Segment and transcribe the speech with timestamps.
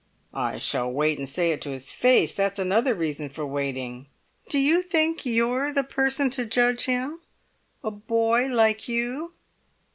[0.33, 2.33] "I shall wait and say it to his face.
[2.33, 4.07] That's another reason for waiting."
[4.49, 9.33] "Do you think you're the person to judge him—a boy like you?"